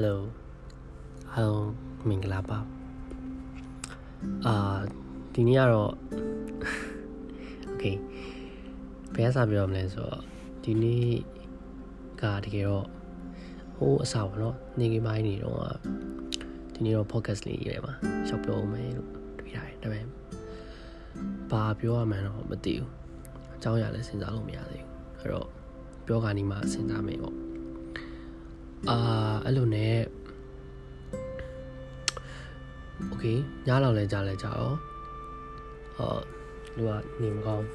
[0.00, 0.18] Hello
[1.32, 1.70] အားလုံး
[2.08, 2.58] မင်္ဂလာပါ
[4.46, 4.78] အာ
[5.34, 5.92] ဒီနေ့ကတော့
[7.70, 7.96] Okay
[9.14, 10.22] ဘယ်ကစပြောမလဲဆိုတော့
[10.64, 11.08] ဒီနေ့
[12.22, 12.86] ကတကယ်တော့
[13.76, 15.60] ဟိုးအဆောက်ပေါ့နော်နေကပိုင်းနေတော့
[16.74, 17.94] ဒီနေ့တော့ podcast လေးရေးရမှာ
[18.28, 20.06] ရှောက်ပြောအောင်မယ်လို့တွေးထားတယ်ဒါပေမဲ့
[21.50, 22.90] ဘာပြောရမှန်းတော့မသိဘူး
[23.56, 25.48] အကြောင်းအရာလည်းစဉ်းစားလို့မရသေးဘူးအဲ့တော့
[26.06, 27.47] ပြောကနေမှစဉ်းစားမယ်ပေါ့
[28.90, 28.96] အာ
[29.44, 29.96] အဲ့လိုနဲ့
[33.12, 34.74] okay ညလောက်လဲကြာလဲကြာရော
[35.96, 36.16] ဟော
[36.76, 37.66] လူကနေမကောင်း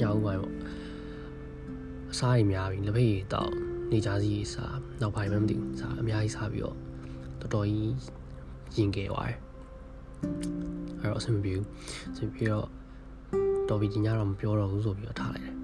[0.00, 0.54] ညဦးပိုင်းပေါ့
[2.12, 3.52] အစားကြီးများပြီလက်ဖက်ရည်တောက်
[3.90, 6.76] နေကြစီစားနောက်ပိုင်းမှမသိဘူးစားအများကြီးစားပြီးတော့
[7.40, 7.94] တော်တော်ကြီး
[8.76, 9.38] ရင်ခဲ့သွားတယ်
[11.00, 11.66] အဲ့တော့အဆင်မပြေဘူး
[12.12, 12.68] အဆင်ပြေတော့
[13.68, 15.54] တော်ပြီညတော့မပြောတော့ဘူးဆိုပြီးတော့ထားလိုက်တယ်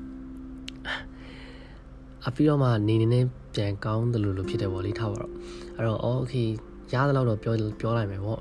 [2.27, 3.25] အပြီးတော့မှနေနေနဲ့
[3.55, 5.33] ပြန်ကောင်းတယ်လို့လို့ဖြစ်တယ်ပေါ့လေထားပါတော့
[5.77, 6.49] အဲ့တော့ okay
[6.93, 8.41] ရသလောက်တော့ပြောပြောလိုက်မယ်ပေါ့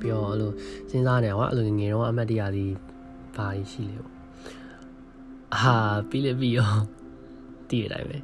[0.00, 0.50] ပြီးတော့အဲ့လို
[0.90, 2.74] စဉ်းစားနေတာကအဲ့လိုငငယ်တော့အမှတ်တရကြီး
[3.36, 4.14] ဘာကြီးရှိလဲပေါ့
[5.54, 5.74] အာ
[6.08, 6.72] ပြီးလေပြီးရော
[7.68, 8.16] တည်ရတိုင်းပဲ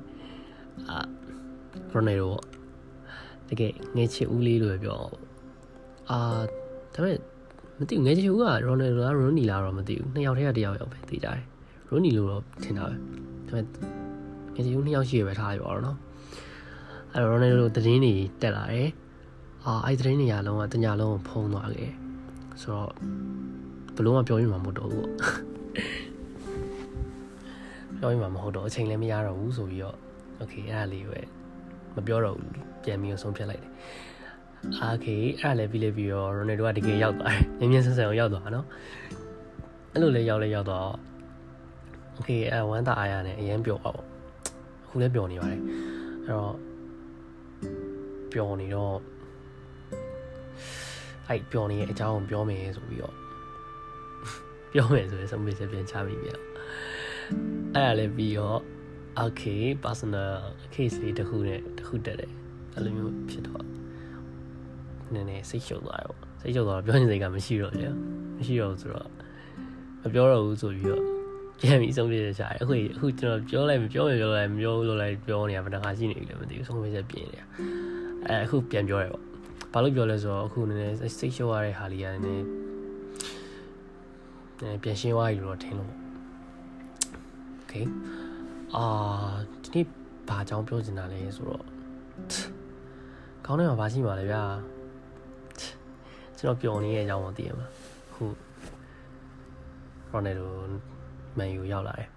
[0.88, 0.98] အာ
[1.92, 2.44] ရိုနယ်ဒိုပေါ့
[3.48, 5.16] တကယ်ငယ်ချစ်ဦးလေးလို့ပြောအောင်
[6.10, 6.18] အာ
[6.94, 7.18] ဒါပေမဲ့
[7.78, 11.40] မသိဘူးငယ်ချစ်ဦးကရိုနယ်ဒိုလားရိုနီလားတော့မသိဘူးနှစ်ယောက်တည်းကတယောက်ယောက်ပဲသိကြတယ်
[11.88, 12.98] ရိုနီလို့တော့ထင်တာပဲဒါ
[13.46, 14.03] ပေမဲ့
[14.53, 15.97] ငယ်ချစ်ဦးနှစ်ယောက်ရှိရပဲထားရပါတော့နော်
[17.13, 18.89] အဲ့တော့ရိုနယ်ဒိုသတင်းတွေတက်လာတယ်
[19.65, 21.91] အာအဲ့သတင်းတွေအလုံးကတညာလုံးဖုံးသွားခဲ့
[22.61, 22.91] ဆိုတော့
[23.95, 25.07] ဘလို့မှပြောရမှာမဟုတ်တော့ဘူး
[27.97, 29.97] ပြောရမှာမဟုတ်တော့အချိန်လည်းမရတော့ဘူးဆိုပြီးတော့
[30.37, 31.19] โอเคအဲ့ဒါလေးပဲ
[31.95, 32.51] မပြောတော့ဘူး
[32.83, 33.73] ပြန်ပြီးဆုံးဖြတ်လိုက်တယ်
[34.77, 35.07] အာโอเค
[35.41, 38.67] အဲ့ဒါလည်းပြီးလေပြီးတော့ရိုနယ်ဒိုကတကယ်ရောက်သွားတယ်မြင်းမြင်းဆန်းဆန်းကိုရောက်သွားတာနော်
[39.93, 40.89] အဲ့လိုလေးရောက်လဲရောက်တော့
[42.15, 44.12] โอเคအဲဝမ်းသာအားရနဲ့အရင်ပျော်ပါပေါ့အ
[44.94, 46.54] ခုလည်းပျော်နေပါတယ်အဲ့တော့
[48.32, 48.96] ပျော်နေတော့
[51.28, 53.14] အဲ့ပျော်နေတဲ့အကြောင်းကိုပြောမယ်ဆိုပြီးတော့
[54.72, 56.40] ပြောမယ်ဆိုရင်ဆုံးဖြတ်ချက်ပြန်ချပြီးပြန်
[57.74, 58.60] အဲ့ဒါလည်းပြီးတော့
[59.22, 60.32] okay personal
[60.74, 62.32] case လေးတစ်ခုနဲ့တစ်ခုတက်တယ်
[62.74, 63.64] အဲ့လိုမျိုးဖြစ်တော့
[65.12, 67.96] နည်းနည်းစိတ်ရှုပ်သွားတယ်ပေါ့စိတ်ရှုပ်သွားတော့ပြောနေစိတ်ကမရှိတော့ဘူး
[68.36, 69.08] မရှိတော့ဘူးဆိုတော့
[70.02, 71.13] မပြောတော့ဘူးဆိုပြီးတော့
[71.64, 77.44] ကြံပြီးဆုံးဖြတ်ချက်ချတယ်အခုအခုကျွန်တော်ပြောလိုက်မပြောမပြောလိုက်မပြောလို့လိုက်ပြောနေတာဘယ်နှခါရှိနေပြီလဲမသိဘူးဆုံးဖြတ်ချက်ပြင်နေတာ
[78.28, 79.22] အဲအခုပြန်ပြောရပေါ့
[79.72, 82.44] ဘာလို့ပြောလဲဆိုတော့အခုနည်းနည်းစိတ်ရှုပ်ရတဲ့ဟာလေးကနည်းနည်း
[84.60, 85.92] နည်းပြန်ရှင်းသွားပြီလို့ထင်လို့
[87.62, 87.84] okay
[88.74, 88.84] အာ
[89.62, 89.86] ဒီနေ့
[90.28, 91.64] ဘာအကြောင်းပြောချင်တာလဲဆိုတော့
[93.44, 94.42] ခေါင်းထဲမှာဘာရှိမှာလဲဗျာ
[96.38, 97.66] ကျွန်တော်ပျော်နေတဲ့အကြောင်းကိုသိရမှာ
[98.14, 98.24] ခု
[100.10, 100.50] ရိုနယ်ဒို
[101.38, 102.08] မန်ယူရောက်လာတယ်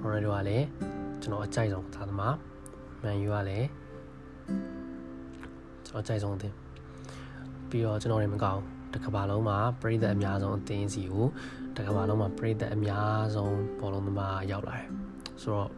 [0.00, 0.66] ရိုနယ်ဒိုကလည်း
[1.22, 2.36] ကျွန်တော်အကြိုက်ဆုံးသားသမား
[3.02, 3.68] မန်ယူကလည်း
[5.86, 6.54] ကျွန်တော်အကြိုက်ဆုံးအသင်း
[7.70, 8.62] ပြီးတော့ကျွန်တော်လည်းမကောင်း
[8.92, 11.26] တစ်ကမ္ဘာလုံးမှာပြည်သက်အများဆုံးအသင်းစီကို
[11.74, 14.88] တစ်ကမ္ဘာလုံးမှာပြည်သက်အများဆုံးဘောလုံးသမားရောက်လာတယ်
[15.42, 15.70] ဆိုတော့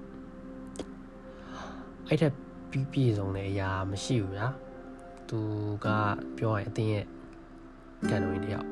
[2.09, 2.33] အဲ့ထက်
[2.71, 4.49] ပြီးပြည့်စုံတဲ့အရာမရှိဘူးဗျာ
[5.29, 5.41] သူ
[5.85, 5.87] က
[6.37, 7.07] ပြောရင်အတင်းရဲ့
[8.09, 8.69] ကန်နိုဝင်တယောက်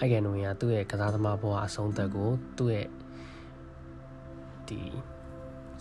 [0.00, 2.28] အဲ့ကန်နိုဝင်ကသူ့ရဲ့ကစားသမားဘဝအဆုံးသက်ကို
[2.58, 2.88] သူ့ရဲ့
[4.68, 4.80] ဒီ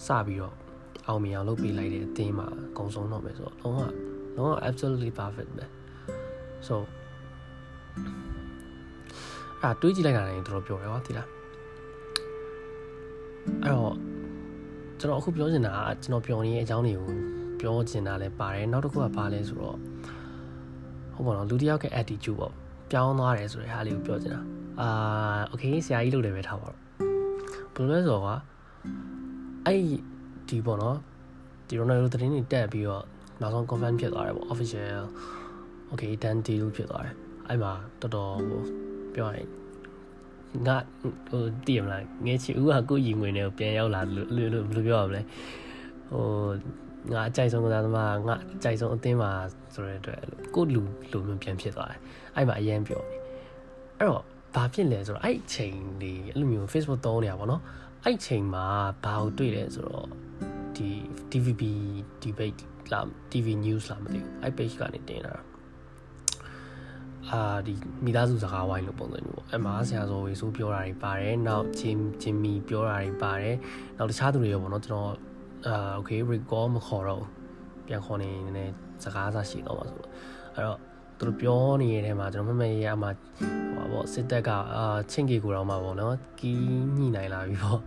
[0.05, 0.55] စပြီးတော့
[1.07, 3.79] အောင်မြင်အောင်လုပ်ပေးလိုက်တဲ့အတင်းမှာအကုန်ဆုံးတော့မယ်ဆိုတော့လုံးဝ
[4.35, 5.65] လုံးဝ absolutely perfect ပဲ
[6.67, 6.75] so
[9.63, 11.27] အာတွေးကြည့်လိုက်တာလည်းတော်တော်ပြောတယ်ဟောဒီလား
[13.63, 13.95] အဲ့တော့
[14.99, 17.07] ကျွန်တော်အခုပြောချင်တာကကျွန်တော်ပြောနေတဲ့အကြောင်းတွေကို
[17.59, 19.77] ပြောချင်တာလည်းပါတယ်နောက်တစ်ခုကဘာလဲဆိုတော့
[21.13, 22.53] ဟုတ်ပါတော့လူတစ်ယောက်ရဲ့ attitude ပေါ့
[22.91, 24.41] ပြောင်းသွားတယ်ဆိုတဲ့ဟာလေးကိုပြောချင်တာ
[24.81, 24.89] အာ
[25.51, 26.77] okay ဆရာကြီးလုပ်တယ်ပဲထားပါတော့
[27.75, 28.29] ဘယ်လိုလဲဆိုတော့က
[29.65, 29.81] အဲ့
[30.49, 30.97] ဒီပေါ့နော်
[31.67, 33.03] ဒီ Ronaldo သတင်းတွေတက်ပြီးတော့
[33.41, 35.03] နောက်ဆုံး confirm ဖြစ်သွားတယ်ပေါ့ official
[35.91, 37.15] okay done deal ဖြစ်သွားတယ်
[37.47, 38.61] အဲ့မှာတော်တော်ဟို
[39.15, 39.47] ပြောရရင်
[40.67, 40.77] ငါ
[41.29, 45.21] ဟိုတည်မလားငယ်ချီဦးကကိုရင်ငွေနဲ့ပြန်ရောက်လာလို့လို့ဘယ်လိုပြောရမလဲ
[46.09, 46.25] ဟို
[47.13, 49.31] ငါအကြိုက်ဆုံးကစားသမားငါအကြိုက်ဆုံးအသင်းမှာ
[49.73, 50.21] ဆိုတဲ့အတွက်
[50.55, 51.99] ကိုလူလူမျိုးပြန်ဖြစ်သွားတယ်
[52.35, 53.17] အဲ့မှာအရင်ပြောနေ
[53.97, 54.23] အဲ့တော့
[54.55, 57.61] ဘာဖြစ်လဲဆိုတော့အဲ့ချိန်လေးအဲ့လိုမျိုး Facebook သုံးနေတာပေါ့နော်
[58.03, 58.65] အဲ့ချိန်မှာ
[59.03, 60.07] ဘာကိုတွေ့လဲဆိုတော့
[60.75, 60.89] ဒီ
[61.31, 61.63] TVB
[62.23, 62.61] debate
[62.93, 63.01] လာ
[63.31, 65.41] TV news လာမသိဘူးအဲ့ page ကနေတင်လာတာ
[67.29, 67.73] အာဒီ
[68.05, 73.55] မိသားစုစကားဝိုင်းလို့ပုံစံမျိုးပေါ့အမဆရာဇော်ဝေဆိုးပြောတာတွေပါတယ်နောက်ဂျင်ဂျင်မီပြောတာတွေပါတယ်
[73.97, 75.11] နောက်တခြားသူတွေရောပေါ့နော်ကျွန်တော်
[75.67, 77.29] အာ okay recall မခေါ်တော့ဘူး
[77.87, 78.73] ပြန်ခေါ်နေနည်းနည်း
[79.03, 80.09] စကားစားရှိတော့ပါဆိုတော့
[80.55, 80.79] အဲ့တော့
[81.19, 87.81] သူတို့ပြောနေတဲ့အထဲမှာကျွန်တော်မမေ့ရမှာဟိုပါပေါ့စစ်တပ်ကအာချင်းကီကိုတော့မှာပေါ့နော်ကီးညှိနိုင်လာပြီပေါ့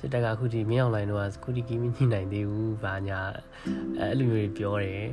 [0.00, 3.20] စစ်တပ်ကအခုဒီမင်းအောင်လိုင်းတို့ကအခုဒီကီးမညှိနိုင်သေးဘူးဘာညာ
[3.98, 5.06] အဲ့လိုမျိုးပြောတယ်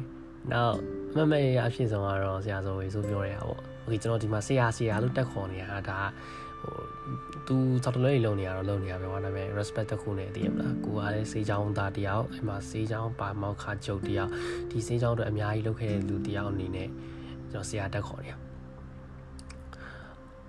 [0.51, 0.75] နောက်
[1.15, 5.99] မမေ့ရအဖြစ်ဆုံးကတော့ဆရာစောဝေဆိုပြောတယ်ဟာပေါ့ okay ကျွန်တော်ဒီမှာဆရာဆရာလို့တက်ခေါ်နေတာဒါ
[6.61, 6.75] ဟို
[7.47, 14.31] သူစောက်တလဲလုံနေရတော့လုံနေရပဲဘာနာမည် respect တစ်ခုနဲ့တည်ရမလားကိုကလည်းစေးချောင်းသားတယောက်အဲ့မှာစေးချောင်းပါမောက်ခါကျုပ်တယောက်
[14.71, 16.89] ဒီစေးချောင်းတို့အများကြီးလုပ်ခဲ့တဲ့လူတယောက်အနေနဲ့
[17.51, 18.35] ကျွန်တော်ဆရာတက်ခေါ်နေရ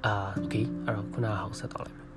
[0.06, 2.08] အာ okay အဲ့တော့ခုနဟောက်ဆက်တော့လိုက်မယ်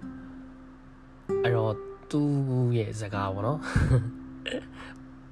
[1.44, 1.74] အဲ့တော့
[2.12, 2.30] သူ့
[2.78, 3.60] ရဲ့စကားပေါ့နော်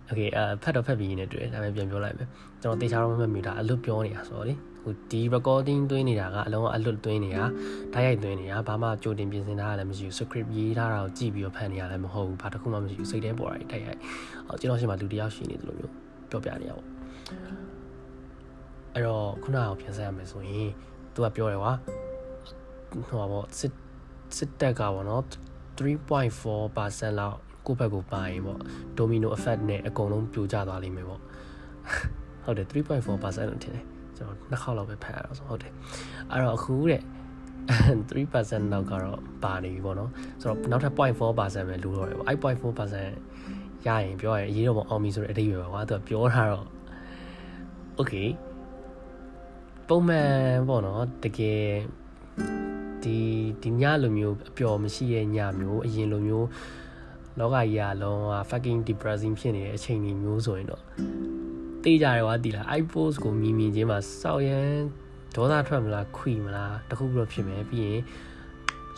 [0.10, 2.28] okay အဖတ်တော့ဖတ်ပြီးနေတယ်ဒါပေမဲ့ပြန်ပြောလိုက်မယ်
[2.62, 7.44] ကျွန်တော်တေချာတော့မမှတ်မိတာအလွတ်ပြောနေတာဆိုတော့လေ ဟိုဒီ recording သွင်းနေတာကအလုံးအလွတ်သွင်းနေတာ
[7.94, 14.00] ဓာတ်ရိုက်သွင်းနေတာဘာမှကြိုတင်ပြင်ဆင်ထားရလည်းမရှိဘူး script ရေးထားတာကိုကြည့်ပြီးတော့ဖတ်နေရလည်းမဟုတ်ဘူးဘာတစ်ခုမှမရှိဘူးစိတ်ထဲပေါ်တာဓာတ်ရိုက်
[14.48, 15.94] အော်ကျွန်တော်ရှိမှလူတယောက်ရှိနေတယ်လို့မျိုး
[16.30, 16.86] ပြောပြနေရပါ
[18.94, 20.69] အဲ့တော့ခုနကပြန်ဆက်ရမယ်ဆိုရင်
[21.13, 21.74] သူကပြောတယ်ကွာ
[23.10, 23.74] ဟိုပါပေါ့စစ်
[24.38, 25.24] စစ်တက်ကပေါ့နော်
[25.78, 28.60] 3.4%လောက်ကိုယ့်ဘက်ကိုပါရင်ပေါ့
[28.98, 31.22] domino effect နဲ့အကုန်လုံးပြိုကျသွားလိမ့်မယ်ပေါ့
[32.45, 33.86] ဟုတ်တယ်3.4%လို့ထင်တယ်
[34.18, 35.74] ကျွန်တော်နှစ်ခေါက်လောက်ပဲဖတ်ရတော့ဆိုဟုတ်တယ်
[36.31, 37.02] အဲ့တော့အခုတဲ့
[38.10, 40.10] 3%လောက်ကတော့ပါနေပြီပေါ့နော်
[40.42, 46.66] ဆိုတော့နောက်ထပ် 0.4%ပဲလိုတော့တယ်ပေါ့အဲ့0.4%ရရင်ပြောရရင်အရေးတော့မအောင်ပြီဆိုတဲ့အတိတ်ပဲကွာသူကပြောတာတော့
[48.00, 48.28] okay
[49.88, 50.31] ပုံမှန်
[50.68, 51.64] ပေါ့နော်တကယ်
[53.04, 53.18] ဒီ
[53.62, 56.48] ဒီညလိုမျိုးအပျော်မရှိတဲ့ညမျိုးအရင်လိုမျိုး
[57.40, 60.81] လောကကြီးကလုံးဝ fucking depressing ဖြစ်နေတဲ့အချိန်ကြီးမျိုးဆိုရင်တော့
[61.83, 64.72] တေးကြတယ်ကွာတီလား iPods ကိုမြင်မြင်ချင်းမှာစောက်ရန်
[65.36, 68.01] ဒေါသထွက်မလားခွီမလားတခုတော့ဖြစ်မယ်ပြီးရင်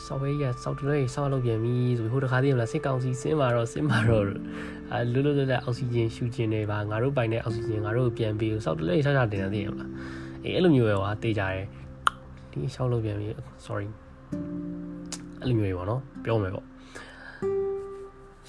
[0.05, 4.25] ဆော့ဝဲရဆော့တလဲဆော့လုပ်ပြန်ပြီဆိုပြီးဟိုတခါသေးမလားစစ်ကောင်စီစင်းမာတော့စင်းမာတော့
[4.91, 9.91] အဲလွတ်လွတ်လပ်လပ်အောက်ဆီဂျင်ရှူကျင်နေပါငါတို့ပိုင်တဲ့အောက်ဆီဂျင်ငါတို့ပြန်ပြီးဆော့တလဲဆော့ချတင်နေသေးရမလား
[10.43, 11.65] အေးအဲ့လိုမျိုးပဲကွာတေးကြတယ်
[12.51, 13.27] ဒီဆော့လုပ်ပြန်ပြီ
[13.65, 13.87] sorry
[15.41, 16.65] အဲ့လိုမျိုးပဲပေါ့နော်ပြောမယ်ပေါ့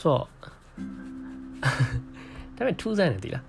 [0.01, 0.29] ဆိုတော့ဒါ
[2.57, 3.45] ပေမဲ့ထူးဆန်းတယ်တိလား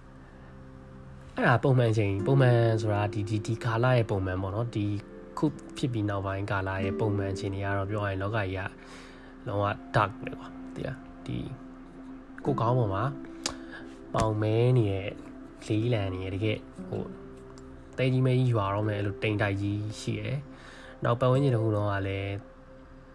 [1.37, 4.85] အဲ့ဒါပုံမှန်ချိန်ပုံမှန်ဆိုတာဒီဒီဒီကာလရဲ့ပုံမှန်ပေါ့နော်ဒီ
[5.37, 5.45] ခု
[5.77, 8.61] ဖြစ်ပြီးနောက်ပိုင်းကာလရဲ့ပုံမှန်ချိန်တွေကတော့ပြောရရင်လောကကြီးက
[9.47, 9.63] လုံးဝ
[9.95, 11.37] dark ပဲကွာဒီလားဒီ
[12.45, 13.03] ကိုကောင်းပေါ်မှာ
[14.13, 15.09] ပေါင်မဲနေတဲ့
[15.67, 16.57] လေးလံနေရတကယ်
[16.89, 17.03] ဟို
[17.97, 20.35] တဲကြီးမဲကြီးရွာတော့မယ်အဲ့လိုတိမ်တိုက်ကြီးရှိရယ်
[21.03, 22.33] နောက်ပတ်ဝန်းကျင်တစ်ခုလုံးကလည်း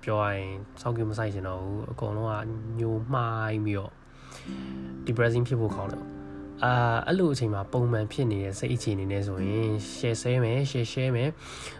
[0.04, 0.50] ပြောရရင်
[0.80, 2.44] စောက်ကမဆိုင်ချင်တော့ဘူးအကုန်လုံးက
[2.80, 3.92] ညိုမှိုင်းပြီးတော့
[5.06, 6.19] depressing ဖြစ်ဖို့ခေါင်းတယ်
[6.64, 6.72] အာ
[7.06, 11.30] အဲ့လိုအချိန်မှာပုံမှန်ဖြစ်နေတဲ့စိတ်အခြေအနေနဲ့ဆိုရင် share ဆဲမယ် share share မယ်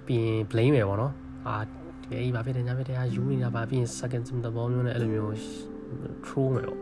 [0.07, 1.13] ပြီးရင် blame မယ်ပေါ့နော်
[1.49, 5.35] အာဒီအေးဘာဖြစ်တယ်ညာဖြစ်တယ်ဟာယူနေတာပါပြီးရင် second sim တဘောမျိုးနဲ့အဲ့လိုမျိုး
[6.27, 6.79] throw မယ်ပေါ့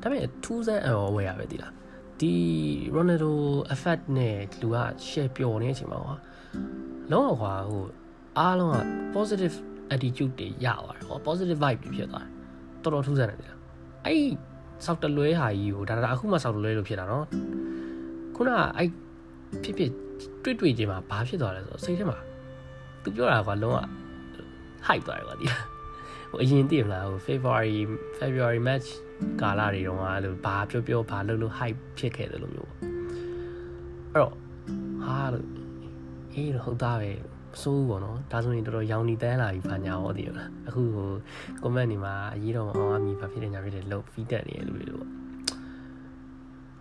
[0.00, 1.72] ဒါပေမဲ့ထူးဆန်းအော်ဝယ်ရပဲဒီလား
[2.20, 2.34] ဒီ
[2.96, 3.32] Ronaldo
[3.74, 4.76] effect နဲ့လူက
[5.08, 6.16] share ပျော်နေတဲ့အချိန်မှာကွာ
[7.12, 7.84] လုံးဝကွာဟို
[8.38, 8.76] အားလုံးက
[9.14, 9.54] positive
[9.94, 12.30] attitude တွေရသွားတယ်ဟော positive vibe တွေဖြစ်သွားတယ်
[12.82, 13.58] တော်တော်ထူးဆန်းတယ်ဒီလား
[14.06, 14.24] အဲ့
[14.84, 17.26] စောက်တလွဲဟာကြီးကိုဒါဒါအခုမှစောက်တလွဲလို့ဖြစ်တာနော်
[18.36, 18.88] ခုနကအဲ့
[19.62, 19.90] ဖြစ်ဖြစ်
[20.42, 22.18] တွေ့တွေ့ချင်းမှာဘာဖြစ်သွားလဲဆိုတော့စိတ်ထဲမှာ
[23.02, 23.78] သူပြောတာကလုံးဝ
[24.86, 25.64] hype သွားတယ်ကွာဒီလား
[26.30, 27.78] ဟိုအရင်တည်မလားဟို February
[28.18, 28.88] February match
[29.40, 32.78] ကာလတွေတုန်းကအဲ့လိုဘာပြောပြောဘာလုပ်လို့ hype ဖြစ်ခဲ့တယ်လို့မျိုးပေါ့
[34.12, 34.34] အဲ့တော့
[35.04, 35.46] ဟာလို့
[36.32, 37.10] အေးဟုတ်သားပဲ
[37.62, 41.08] စိုးပေါ့နော်ဒါဆိုရင်တော်တော်ရောင်နေတန်းလာပြီဘာညာဟောတည်လားအခုဟို
[41.62, 45.06] comment တွေမှာအရေးတော့အောင်အမိဘာဖြစ်နေညာဖြစ်တယ်လို့ feedback နေရလို့လို့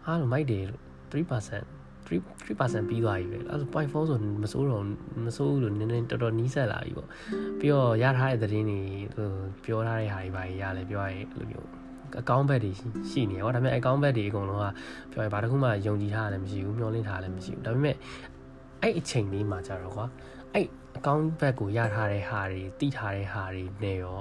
[0.04, 0.82] ဟာလို့မိုက်တယ်လို့
[1.12, 4.84] 3% 3 3%ပြီးသွားပြီပဲအဲ့ဒါ0.4ဆိုမစိုးတော့
[5.26, 7.10] မစိုးလို့နည်းနည်းတော်တော်နီးစပ်လာပြီပေါ့
[7.60, 8.80] ပြီးတော့ရထားတဲ့သတင်းတွေ
[9.16, 9.30] ဟို
[9.64, 11.68] ပြောထားတဲ့ဟာတွေပါရလဲပြောရရင်အဲ့လိုမျိုး
[12.20, 12.72] အကောင့်ဘက်တွေ
[13.12, 14.66] ရှိနေရောဒါပေမဲ့အကောင့်ဘက်တွေအကုန်လုံးက
[15.12, 17.96] ပြောရင်ဘာတစ်ခုမှယုံကြည်ထားတယ်မရှိဘူးမျှော်လင့်ထားလည်းမရှိဘူးဒါပေမဲ့
[18.82, 20.06] အဲ့အချိန်လေးမှာကြတော့ကွာ
[20.54, 20.68] အဲ့
[20.98, 24.20] အကောင့်ဘက်ကိုရထားတဲ့ဟာတွေတိထားတဲ့ဟာတွေနဲ့ရော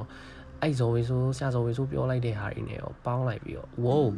[0.63, 4.15] အဲ့ဇော်ဝေဆိုးဆရာဇော်ဝေဆိုးပြောလိုက်တဲ့ဟာတွေနဲ့ရောပေါင်းလိုက်ပြီးတော့ဝိုး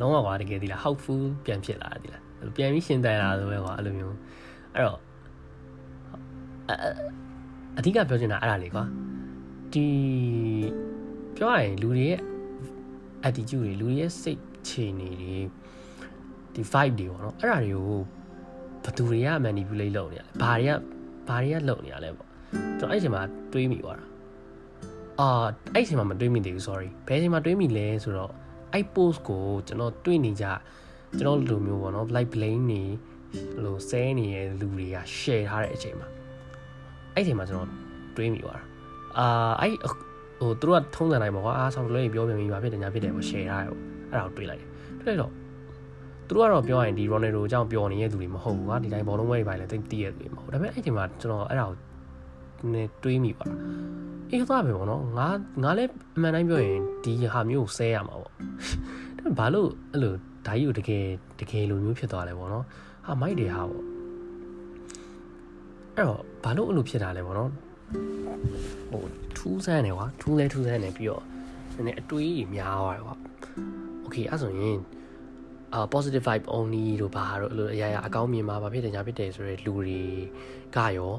[0.00, 2.22] လုံးဝကွာတကယ်ဒီလား helpful ပြန်ဖြစ်လာတယ်ဒီလား
[2.56, 4.16] ပြန်ပြီးရှင်းတန်လာဆိုပဲကွာအဲ့လိုမျိုး
[4.74, 5.00] အဲ့တော့
[7.78, 8.84] အဓိကပြောချင်တာအဲ့ဒါလေးကွာ
[9.72, 9.86] ဒီ
[11.36, 12.20] ပြောရရင်လူတွေရဲ့
[13.26, 15.36] attitude တွေလူတွေရဲ့စိတ်ခြေနေတွေ
[16.54, 18.00] ဒီ vibe တွေပေါ့နော်အဲ့ဒါတွေကို
[18.84, 20.78] ဘသူတွေက manipulate လုပ်နေရလဲဘာတွေက
[21.28, 22.28] ဘာတွေကလုပ်နေရလဲပေါ့
[22.78, 23.22] ကျွန်တော်အဲ့ချိန်မှာ
[23.52, 24.04] တွေးမိသွားတာ
[25.20, 25.44] အာ
[25.74, 28.32] အဲ့ချိန်မှာမတွေးမိသေးဘူး sorry ဘယ်ချိန်မှာတွေးမိလဲဆိုတော့
[28.72, 30.46] အဲ့ post ကိုကျွန်တော်တွေးနေကြ
[31.18, 32.82] ကျွန်တော်လူမျိုးပေါ့နော် like blame နေ
[33.64, 36.08] လို့ဆဲနေတဲ့လူတွေက share ထားတဲ့အချိန်မှာ
[37.14, 37.70] အဲ့ချိန်မှာကျွန်တော်
[38.16, 38.62] တွေးမိသွားတာ
[39.18, 39.74] အာအဲ့
[40.40, 44.68] ဟိုသူတို့ကထုံးစံတိုင်းပေါ့ကွာအားဆောက်လွဲပြောပြန်ပြီးပါဖြစ်တယ်ညာဖြစ်တယ်ပေါ့ share ထားတယ်ပေါ့အဲ့ဒါကိုတွေးလိုက်တယ်
[45.00, 45.32] တွေးလိုက်တော့
[46.30, 53.46] သူတို့ကတော့ပြောရရင်ဒီ Ronaldo အကြောင်းပျော်နေတဲ့သူတွေမဟုတ်ဘူးကွာဒီတိုင်းဘောလုံးပွဲတွေပါလေတိတ်တည့်ရသူတွေမဟုတ်ဒါပေမဲ့အဲ့ချိန်မှာကျွန်တော်အဲ့ဒါကိုနည်းတွေးမိပါ
[54.30, 55.28] အေးသွားပဲပေါ့နော်ငါ
[55.62, 58.32] ငါလည်းအမှန်တိုင်းပြောရင်ဒီဟာမျိုးကိုဆဲရမှာပေါ့ဒါ
[59.16, 60.14] ပေမဲ့ဘာလို့အဲ့လို
[60.46, 61.04] ဒါကြီးကိုတကယ်
[61.40, 62.64] တကယ်လိုမျိုးဖြစ်သွားလဲပေါ့နော်
[63.06, 63.84] ဟာမိုက်တယ်ဟာပေါ့
[65.96, 67.50] အဲ့တော့ဘာလို့အဲ့လိုဖြစ်တာလဲပေါ့နော်
[68.90, 69.04] ဟို
[69.36, 71.22] ထူးဆန်းတယ်ကွာထူးလဲထူးဆန်းတယ်ပြီးတော့
[71.74, 73.14] နည်းနည်းအတွေးကြီးများသွားတယ်ကွာ
[74.04, 74.78] okay အဲ့ဆိုရင်
[75.74, 80.02] အာ positive vibe only လို့ဘာလို့အဲ့လိုအရာရာအကောင်းမြင်မှာဘာဖြစ်တယ်ညာဖြစ်တယ်ဆိုတဲ့လူတွေ
[80.76, 81.12] ကရော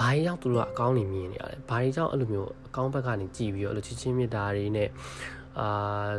[0.00, 4.88] ဘာကြောင့်သူတို့ကအကောင်းနေမြင်နေရလဲဘာကြောင့်အဲ့လိုမျိုးအကောင်းဘက်ကနေကြည်ပြီးတော့အဲ့လိုချစ်ချင်းမြတ်တာတွေနဲ့
[5.58, 6.10] အာ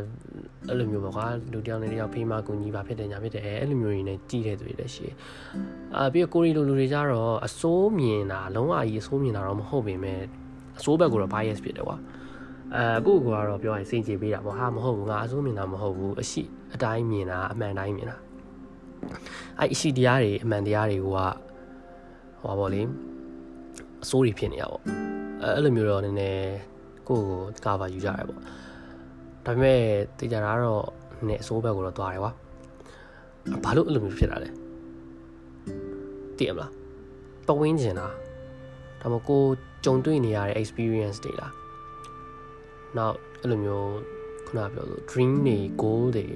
[0.68, 5.14] အဲ့လိုမျိုးပေါ့ကွာလူတယောက်နဲ့တယောက်ဖေးမကူညီပါဖြစ်တယ်ညာဖြစ်တယ်အဲ့လိုမျိုးတွေနဲ့ကြည်တဲ့သူတွေလည်းရှိတယ်
[5.96, 10.20] အာပြီးတော့ကိုရီလိုလူတွေကြတော့အစိုးမြင်တာလုံးဝကြီးအစိုးမြင်တာတော့မဟုတ်ပေမဲ့
[10.78, 11.96] အစိုးဘက်ကတော့ bias ဖြစ်တယ်ကွာ
[12.76, 16.42] အဲအခုကတော့ပြောရင်စိတ်ကြည်ပေးတာပေါ့ဟာမဟုတ်ဘူးငါအစိုးမြင်တာမဟုတ်ဘူးအရှိ
[16.74, 18.16] အတိုင်းမြင်တာအမှန်တိုင်းမြင်တာ
[19.58, 21.06] အဲ့အရှိတရားတွေအမှန်တရားတွေက
[22.42, 22.82] ဟောပါလေ
[24.04, 24.82] အစိုးတွေဖြစ်နေရပေါ့
[25.42, 26.52] အဲအဲ့လိုမျိုးတော့နည်းနည်း
[27.08, 28.38] ကိုယ့်ကိုကာဗာယူကြရပေါ့
[29.46, 29.80] ဒါပေမဲ့
[30.18, 30.86] တေချာတာကတော့
[31.28, 32.32] နည်းအစိုးဘက်ကိုတော့သွားတယ်ကွာ
[33.64, 34.48] ဘာလို့အဲ့လိုမျိုးဖြစ်တာလဲ
[36.36, 36.70] သိရမလား
[37.46, 38.06] ပဝင်းကျင်တာ
[39.00, 39.42] ဒါမှကို
[39.84, 41.52] ကြုံတွေ့နေရတဲ့ experience တွေလား
[42.98, 43.92] နောက်အဲ့လိုမျိုး
[44.46, 46.26] ခုနပြောလို့ dream တွေ goal တွေ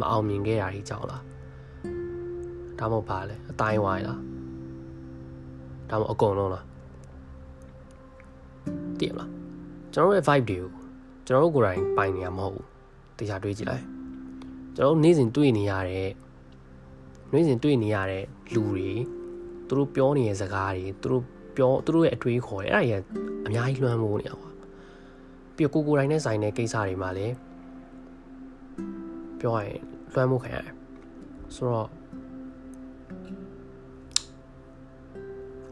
[0.00, 1.22] မအောင်မြင်ခဲ့တာကြီးကြောင့်လား
[2.78, 4.20] ဒါမှမဟုတ်ပါလဲအတိုင်းဝိုင်းလား
[5.90, 6.64] ဒါမှမဟုတ်အကုန်လုံးလား
[8.98, 9.30] သိရမလား
[9.92, 10.70] ကျွန်တော်ရဲ့ vibe တွေကို
[11.26, 12.66] ကျွန်တော်တို့ကိုယ်တိုင်ပိုင်နေရမဟုတ်ဘူး
[13.18, 13.84] တရားတွေးကြည့်လိုက်
[14.76, 16.10] ကျွန်တော်တို့နေ့စဉ်တွေ့နေရတဲ့
[17.32, 18.90] နေ့စဉ်တွေ့နေရတဲ့လူတွေ
[19.68, 21.24] သူတို့ပြောနေတဲ့စကားတွေသူတို့
[21.56, 23.02] ပြောသူတို့ရဲ့အတွေးခေါ်တယ်အဲ့ဒါကြီး
[23.46, 24.47] အများကြီးလွှမ်းမိုးနေတာကွာ
[25.58, 27.34] ပြီးကိုကိုတိုင်းနဲ့ဆိုင်တဲ့ကိစ္စတွေမှာလည်း
[29.40, 29.80] ပြောရရင်
[30.12, 30.74] လွှမ်းမိုးခံရတယ်
[31.54, 31.88] ဆိုတော့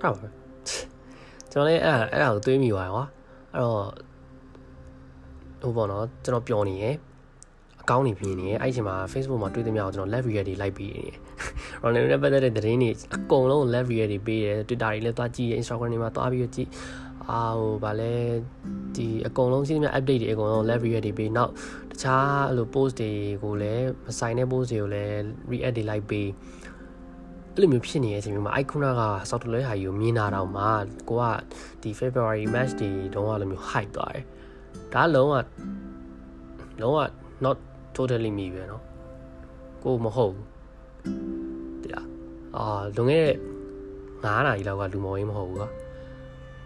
[0.03, 0.29] အဲ့ပါ
[1.53, 3.05] ကျွန်တော်လည်းအဲ့အဲ့ဒါကိုတွေးမိသွားကွာ
[3.55, 3.87] အဲ့တော့
[5.63, 6.95] ဟိုပေါ့နော်ကျွန်တော်ပျော်နေရယ်
[7.83, 11.19] အကောင်းနေပြင်းနေရယ်အဲ့ချိန်မှာ Facebook မှာတွေ့သမျှကိုကျွန်တော် live react တွေလိုက်ပြီးနေတယ်
[11.83, 16.69] Ronaldo နဲ့ပတ်သက်တဲ့သတင်းတွေအကုန်လုံး live react တွေပေးတယ် Twitter တွေလည်းသွားကြည့်ရ Instagram တွေမှာသွားပြီးကြည့်
[17.30, 18.16] အာဟိုဗာလဲ
[18.96, 21.52] ဒီအကုန်လုံးရှိသမျှ update တွေအကုန်လုံး live react တွေပေးနောက်
[21.92, 23.12] တခြားအဲ့လို post တွေ
[23.44, 25.16] ကိုလည်းမဆိုင်တဲ့ post တွေကိုလည်း
[25.52, 26.30] react တွေလိုက်ပေး
[27.54, 30.66] အဲ့လိုမျိုးဖြစ်နေတဲ့အချိန်မျိုးမှာ icon က software ဟာကြီးကိုမြင်တာတော့မှ
[31.10, 31.24] ကိုက
[31.82, 34.26] ဒီ February match တွေတုန်းကလိုမျိုး hype သွားတယ်
[34.94, 35.36] ဒါလုံးဝ
[36.82, 37.00] လုံးဝ
[37.44, 37.58] not
[37.96, 38.82] totally me ပဲเนาะ
[39.84, 40.48] ကိုမဟုတ်ဘူး
[41.84, 42.06] တရား
[42.56, 43.36] အာလွန်ခဲ့တဲ့
[44.24, 45.70] 9နာရီလောက်ကလူမော်ရေးမဟုတ်ဘူးကွာ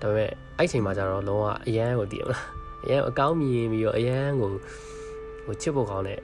[0.02, 2.44] ဒါပေမဲ့အဲ့ချိန်မှာကျတော့လုံးဝအရန်ကိုတည်မလား
[2.84, 4.50] အရန်အကောင်းမြင်ပြီးတော့အရန်ကို
[5.44, 6.20] ဟိုချစ်ဖို့ကောင်းတဲ့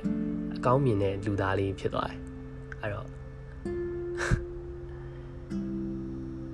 [0.56, 2.18] အကောင်းမြင်တဲ့လူသားလေးဖြစ်သွားတယ်
[2.82, 3.06] အဲ့တော့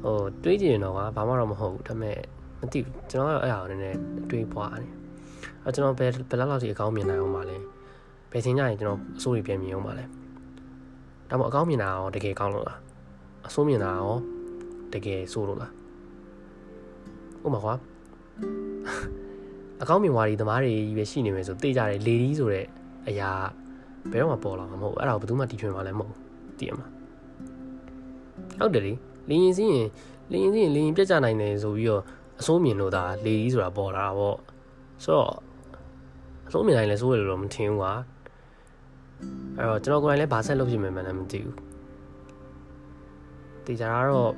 [0.02, 2.16] ဟိုတွေးကြည့်ရင်တော့ကွာဘာမှတော့မဟုတ်ဘူးဒါပေမဲ့
[2.60, 3.98] မသိဘူးကျွန်တော်ကတော့အဲ့ဒါကိုနည်းနည်း
[4.30, 4.90] တွေးပွားတယ်
[5.64, 7.56] အဲကျွန်တော်ဘယ်ဘယ်လောက်လောက်စီအကောင်းမြင်နိုင်အောင်ပါလဲ
[8.32, 10.04] ဘယ်ချိန်ကျရင်ကျွန်တော်အစိုးရပြန်မြင်အောင်ပါလဲ
[11.30, 12.78] ဒါမှမဟုတ်အကောင်းမြင်တာရောတကယ်ကောင်းလို့လား
[13.46, 14.14] အဆိုးမြင်တာရော
[14.92, 15.72] တကယ်ဆိုးလို့လား
[17.44, 17.74] ဥပမာကွာ
[19.82, 22.66] အကောင်းမြင်ဝါဒီသမားတွေကြီးပဲရှိနေမယ်ဆိုသိကြတယ်လေဒီဆိုတဲ့
[23.08, 23.30] အရာ
[24.10, 26.18] ဘယ်တော့မှပေါ်လာမှာမဟုတ်အဲ့ဒါကိုဘယ်သူမှတီထွင်မှာလည်းမဟုတ်
[26.58, 26.86] သိရမှာ
[28.58, 28.92] ဟုတ်တယ်လေ
[29.28, 29.88] လင်းရင်စီးရင်
[30.30, 32.02] လင်းရင်စီးရင်လင်းရင်ပြက်ကြနိုင်တယ်ဆိုပြီးတော့
[32.40, 34.36] အစိုးမြင်လို့ဒါလေဒီဆိုတာပေါ်လာတာပေါ့
[35.04, 35.32] ဆိုတော့
[36.48, 37.92] အဆုံးမြင်တိုင်းလဲစိုးရလို့တော့မထင်ဘူးကွာ
[39.56, 41.56] အဲ့တော့ကျွန်တော်ကိုယ်တိုင်လည်းဘာဆက်လုပ်ဖြစ်မယ်မှလည်းမသိဘူး
[43.66, 44.32] တေချာတော့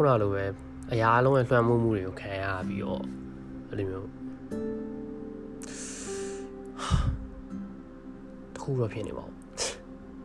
[0.00, 0.44] ခုနလိုပဲ
[0.92, 3.02] အရာအလုံးရဲ့လွှမ်းမိုးမှုတွေကိုခံရပြီးတော့
[3.68, 4.08] အဲ့လိုမျိုး
[8.54, 9.36] တခုတော့ဖြစ်နေပါဘူး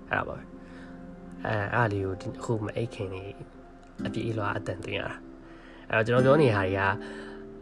[0.10, 0.44] အဲ့ဒါပါပဲ
[1.46, 3.24] အဲအားလေးကိုအခုမအိတ်ခင်နေ
[4.06, 5.14] အပြေးလွားအတန်သွင်းရတာ
[5.92, 6.82] အဲ့တော့ကျွန်တော်ပြောနေဟာတွေက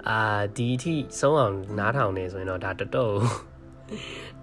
[0.09, 0.19] အာ
[0.57, 3.11] ဒီအထိဆုံးအောင်နားထောင်နေဆိုရင်တော့ဒါတော်တော်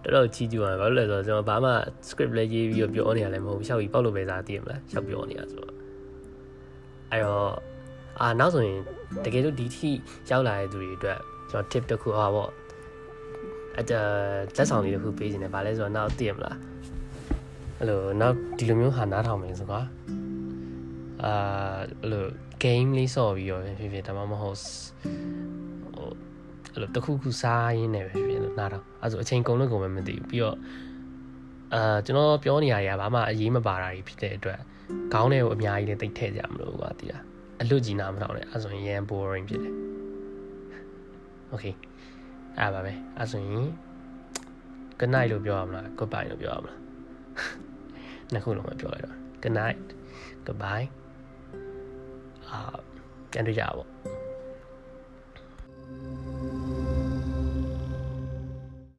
[0.03, 1.73] တော်တော်ချီးကျူးရဘာလို့လဲဆိုတော့ကျွန်တော်ဘာမှ
[2.09, 5.80] script လည်းရေးပြီးတော့ပြောနေရလည်းမဟုတ်ဘူးရှောက်ပြီးပေါက်လို့ပဲစားသိရမလားရှောက်ပြောနေရဆိုတော့
[7.13, 7.53] အဲ့တော့
[8.21, 8.79] အာနောက်ဆိုရင်
[9.25, 9.91] တကယ်လို့ဒီထိ
[10.31, 12.51] ရောက်လာတဲ့သူတွေအတွက်ကျွန်တော် tip တစ်ခုဟာပေါ့
[13.77, 14.01] အဲ့ဒါ
[14.57, 16.57] လက်ဆောင်လေးတစ်ခုပေးခြင်းတယ်ဗာလဲဆိုတော့နောက်သိရမလား
[17.79, 19.81] အဲ့လိုနောက်ဒီလိုမျိုးဟာနားထောင်မယ်ဆိုကွာ
[21.25, 21.33] အာ
[22.03, 22.27] အဲ့လို
[22.65, 26.11] game လေးဆော့ပြီးတော့ဖြစ်ဖြစ်ဒါမှမဟုတ်ဟို
[26.73, 30.57] အဲ့လိုတခုခုစားရင်းနဲ့ပဲဖြစ်ဖြစ်လို့နားတော့အဲ့ဆိုအချိန်ကုန်လို့ကုန်ပဲမသိဘူးပြီးတော့
[31.75, 34.61] အာကျွန်တော်ပြောနေရရဘာမှအရေးမပါတာကြီးဖြစ်တဲ့အတွက်
[35.13, 37.25] ခေါင်းထဲကိုအများကြီးလည်းတိတ်ထည့်ကြမလို့ကွာတီးလား
[37.61, 39.75] အလွတ်ကြီးနားမထောင်နဲ့အဲ့ဆိုရင်ရန် boring ဖြစ်တယ်
[41.53, 41.75] okay
[42.59, 43.67] အဲ့ပါပဲအဲ့ဆိုရင်
[44.99, 46.79] good night လို့ပြောရမလား goodbye လို့ပြောရမလား
[48.33, 49.81] နှစ်ခုလုံးပဲပြောလိုက်တော့ good night
[50.47, 50.87] goodbye
[52.49, 52.59] အာ
[53.31, 54.20] ပြန်တွေ့ကြပါပေါ့